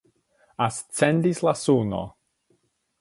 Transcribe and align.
Ascendis 0.67 1.43
la 1.49 1.55
suno. 1.67 2.01